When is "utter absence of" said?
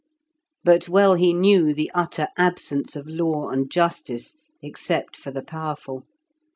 1.93-3.05